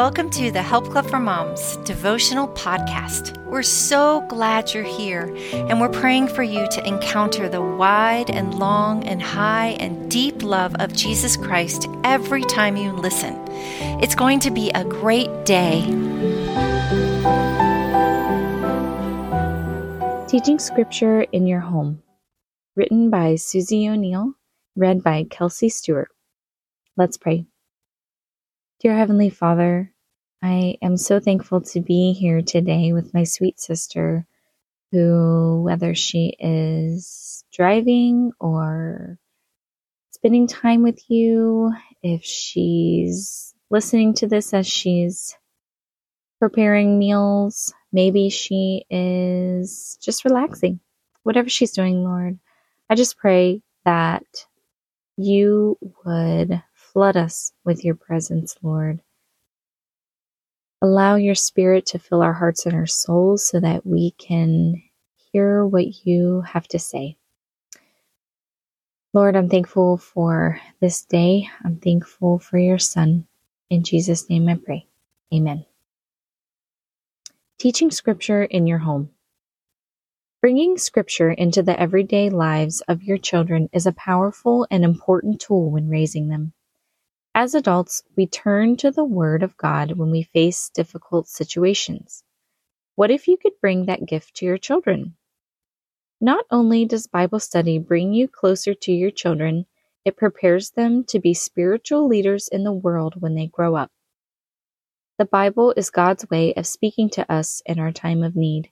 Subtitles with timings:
[0.00, 3.36] Welcome to the Help Club for Moms devotional podcast.
[3.44, 8.54] We're so glad you're here, and we're praying for you to encounter the wide and
[8.54, 13.36] long and high and deep love of Jesus Christ every time you listen.
[14.00, 15.82] It's going to be a great day.
[20.28, 22.02] Teaching Scripture in Your Home,
[22.74, 24.32] written by Susie O'Neill,
[24.76, 26.08] read by Kelsey Stewart.
[26.96, 27.44] Let's pray.
[28.80, 29.92] Dear Heavenly Father,
[30.42, 34.26] I am so thankful to be here today with my sweet sister,
[34.90, 39.18] who, whether she is driving or
[40.12, 45.36] spending time with you, if she's listening to this as she's
[46.38, 50.80] preparing meals, maybe she is just relaxing,
[51.22, 52.38] whatever she's doing, Lord.
[52.88, 54.24] I just pray that
[55.18, 56.62] you would
[56.92, 59.00] Flood us with your presence, Lord.
[60.82, 64.82] Allow your spirit to fill our hearts and our souls so that we can
[65.32, 67.16] hear what you have to say.
[69.12, 71.48] Lord, I'm thankful for this day.
[71.64, 73.26] I'm thankful for your son.
[73.68, 74.86] In Jesus' name I pray.
[75.32, 75.66] Amen.
[77.58, 79.10] Teaching scripture in your home.
[80.40, 85.70] Bringing scripture into the everyday lives of your children is a powerful and important tool
[85.70, 86.52] when raising them.
[87.34, 92.24] As adults, we turn to the Word of God when we face difficult situations.
[92.96, 95.16] What if you could bring that gift to your children?
[96.20, 99.66] Not only does Bible study bring you closer to your children,
[100.04, 103.92] it prepares them to be spiritual leaders in the world when they grow up.
[105.16, 108.70] The Bible is God's way of speaking to us in our time of need.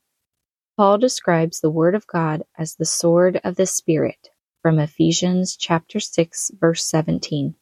[0.77, 4.31] Paul describes the Word of God as the sword of the Spirit
[4.63, 7.55] from Ephesians chapter 6 verse 17.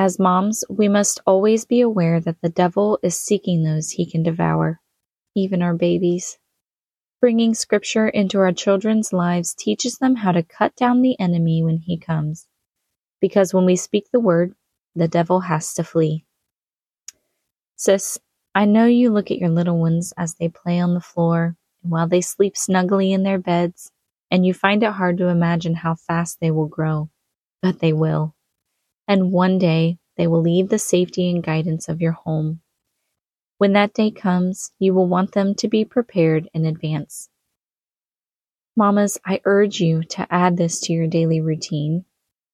[0.00, 4.22] As moms, we must always be aware that the devil is seeking those he can
[4.22, 4.80] devour,
[5.34, 6.38] even our babies.
[7.20, 11.78] Bringing scripture into our children's lives teaches them how to cut down the enemy when
[11.78, 12.46] he comes.
[13.20, 14.54] Because when we speak the word,
[14.94, 16.24] the devil has to flee.
[17.74, 18.20] Sis,
[18.54, 21.90] I know you look at your little ones as they play on the floor and
[21.90, 23.90] while they sleep snugly in their beds,
[24.30, 27.10] and you find it hard to imagine how fast they will grow.
[27.62, 28.36] But they will
[29.08, 32.60] and one day they will leave the safety and guidance of your home.
[33.56, 37.28] When that day comes, you will want them to be prepared in advance.
[38.76, 42.04] Mamas, I urge you to add this to your daily routine.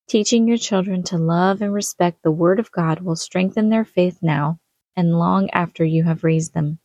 [0.08, 4.20] Teaching your children to love and respect the Word of God will strengthen their faith
[4.22, 4.60] now
[4.96, 6.78] and long after you have raised them.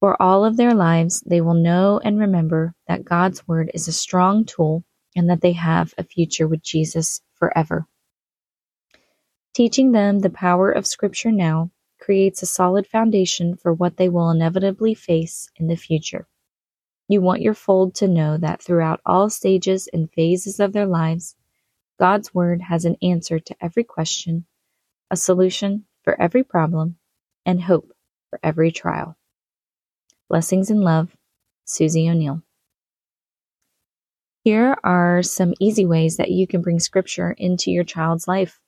[0.00, 3.92] For all of their lives, they will know and remember that God's Word is a
[3.92, 7.86] strong tool and that they have a future with Jesus forever.
[9.54, 11.70] Teaching them the power of Scripture now
[12.00, 16.26] creates a solid foundation for what they will inevitably face in the future.
[17.06, 21.36] You want your fold to know that throughout all stages and phases of their lives,
[22.00, 24.46] God's Word has an answer to every question,
[25.10, 26.96] a solution for every problem,
[27.44, 27.92] and hope
[28.30, 29.18] for every trial.
[30.30, 31.14] Blessings and love,
[31.66, 32.42] Susie O'Neill.
[34.44, 38.61] Here are some easy ways that you can bring Scripture into your child's life.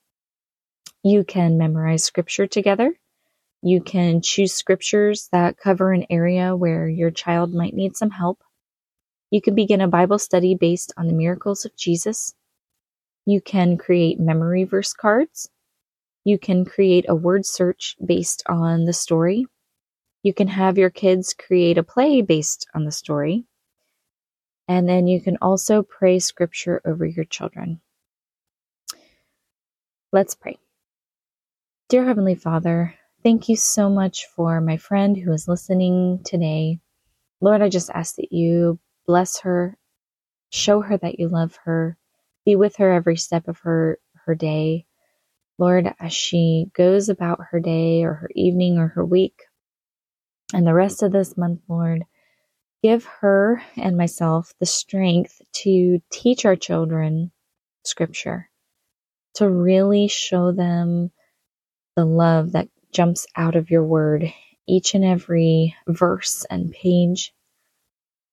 [1.05, 2.91] You can memorize scripture together.
[3.61, 8.43] You can choose scriptures that cover an area where your child might need some help.
[9.29, 12.33] You can begin a Bible study based on the miracles of Jesus.
[13.23, 15.47] You can create memory verse cards.
[16.23, 19.45] You can create a word search based on the story.
[20.23, 23.45] You can have your kids create a play based on the story.
[24.67, 27.79] And then you can also pray scripture over your children.
[30.11, 30.57] Let's pray.
[31.87, 36.79] Dear Heavenly Father, thank you so much for my friend who is listening today.
[37.41, 39.77] Lord, I just ask that you bless her,
[40.49, 41.95] show her that you love her,
[42.43, 44.87] be with her every step of her, her day.
[45.59, 49.43] Lord, as she goes about her day or her evening or her week
[50.55, 52.03] and the rest of this month, Lord,
[52.81, 57.31] give her and myself the strength to teach our children
[57.83, 58.49] scripture,
[59.35, 61.11] to really show them
[61.95, 64.31] the love that jumps out of your word,
[64.67, 67.33] each and every verse and page.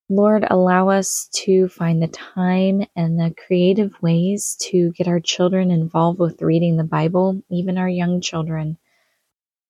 [0.09, 5.71] Lord, allow us to find the time and the creative ways to get our children
[5.71, 8.77] involved with reading the Bible, even our young children.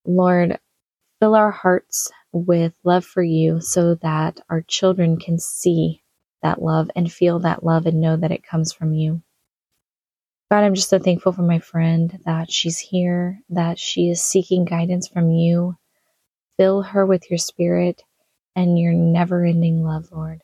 [0.05, 0.59] Lord,
[1.21, 6.03] fill our hearts with love for you so that our children can see
[6.43, 9.23] that love and feel that love and know that it comes from you.
[10.53, 14.67] God, I'm just so thankful for my friend that she's here, that she is seeking
[14.67, 15.79] guidance from you.
[16.59, 18.03] Fill her with your spirit
[18.55, 20.43] and your never ending love, Lord.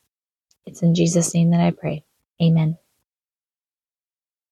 [0.65, 2.05] It's in Jesus' name that I pray.
[2.43, 2.79] Amen.